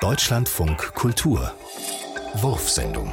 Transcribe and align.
Deutschlandfunk 0.00 0.94
Kultur 0.94 1.52
Wurfsendung 2.36 3.12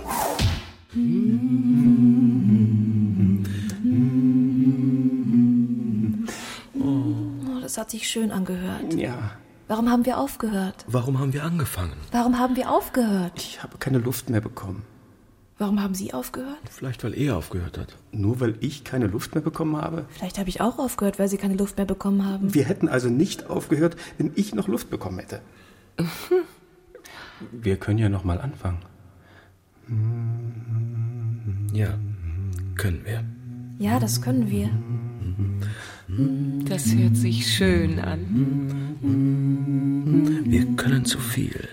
Oh, 6.80 7.60
das 7.62 7.78
hat 7.78 7.92
sich 7.92 8.08
schön 8.08 8.32
angehört. 8.32 8.94
Ja. 8.94 9.32
Warum 9.68 9.90
haben 9.90 10.06
wir 10.06 10.18
aufgehört? 10.18 10.86
Warum 10.88 11.20
haben 11.20 11.34
wir 11.34 11.44
angefangen? 11.44 11.98
Warum 12.14 12.40
haben 12.40 12.56
wir 12.56 12.72
aufgehört? 12.72 13.34
Ich 13.36 13.62
habe 13.62 13.78
keine 13.80 13.98
Luft 13.98 14.30
mehr 14.30 14.40
bekommen. 14.40 14.84
Warum 15.58 15.84
haben 15.84 15.94
Sie 15.94 16.14
aufgehört? 16.14 16.56
Vielleicht, 16.72 17.04
weil 17.04 17.18
er 17.20 17.36
aufgehört 17.36 17.78
hat. 17.78 17.98
Nur 18.14 18.40
weil 18.40 18.56
ich 18.62 18.86
keine 18.86 19.08
Luft 19.08 19.36
mehr 19.36 19.44
bekommen 19.44 19.76
habe? 19.76 20.06
Vielleicht 20.12 20.40
habe 20.40 20.48
ich 20.48 20.62
auch 20.62 20.80
aufgehört, 20.80 21.20
weil 21.20 21.28
Sie 21.28 21.38
keine 21.38 21.56
Luft 21.56 21.76
mehr 21.76 21.86
bekommen 21.86 22.26
haben. 22.26 22.54
Wir 22.54 22.64
hätten 22.64 22.88
also 22.88 23.10
nicht 23.10 23.50
aufgehört, 23.50 23.98
wenn 24.18 24.32
ich 24.36 24.56
noch 24.56 24.70
Luft 24.70 24.90
bekommen 24.90 25.20
hätte. 25.20 25.42
Wir 27.52 27.78
können 27.78 28.00
ja 28.00 28.10
noch 28.10 28.24
mal 28.24 28.40
anfangen. 28.40 28.80
Ja, 31.74 31.98
können 32.76 33.06
wir. 33.06 33.24
Ja, 33.80 34.00
das 34.00 34.22
können 34.22 34.50
wir. 34.50 34.70
Das 36.68 36.94
hört 36.96 37.16
sich 37.16 37.48
schön 37.48 38.00
an. 38.00 38.96
Wir 40.46 40.66
können 40.76 41.06
zu 41.06 41.20
viel. 41.20 41.68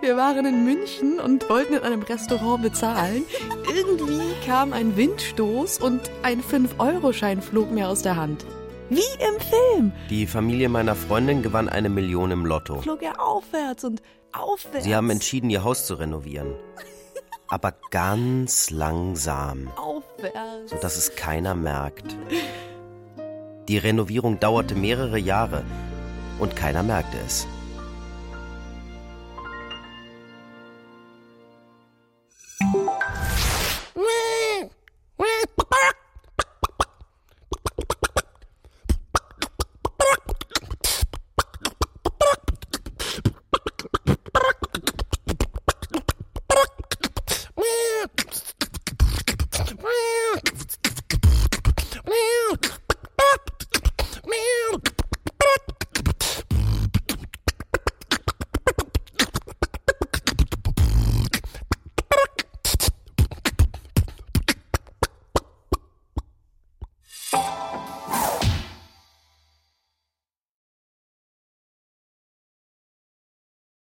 Wir 0.00 0.16
waren 0.16 0.46
in 0.46 0.64
München 0.64 1.20
und 1.20 1.48
wollten 1.48 1.74
in 1.74 1.80
einem 1.80 2.02
Restaurant 2.02 2.62
bezahlen. 2.62 3.22
Irgendwie 3.74 4.34
kam 4.46 4.72
ein 4.72 4.96
Windstoß 4.96 5.78
und 5.78 6.10
ein 6.22 6.40
5-Euro-Schein 6.40 7.42
flog 7.42 7.70
mir 7.70 7.88
aus 7.88 8.02
der 8.02 8.16
Hand. 8.16 8.44
Wie 8.90 8.98
im 8.98 9.40
Film 9.40 9.92
Die 10.10 10.26
Familie 10.26 10.68
meiner 10.68 10.96
Freundin 10.96 11.42
gewann 11.42 11.68
eine 11.68 11.88
Million 11.88 12.30
im 12.32 12.44
Lotto. 12.44 12.80
flog 12.82 13.02
er 13.02 13.20
aufwärts 13.24 13.84
und 13.84 14.02
aufwärts. 14.32 14.84
Sie 14.84 14.94
haben 14.94 15.10
entschieden, 15.10 15.48
ihr 15.48 15.62
Haus 15.62 15.86
zu 15.86 15.94
renovieren. 15.94 16.54
Aber 17.48 17.72
ganz 17.90 18.70
langsam, 18.70 19.68
Aufwärts. 19.76 20.70
sodass 20.70 20.96
es 20.96 21.14
keiner 21.16 21.54
merkt. 21.54 22.16
Die 23.68 23.78
Renovierung 23.78 24.40
dauerte 24.40 24.74
mehrere 24.74 25.18
Jahre 25.18 25.64
und 26.40 26.56
keiner 26.56 26.82
merkte 26.82 27.16
es. 27.24 27.46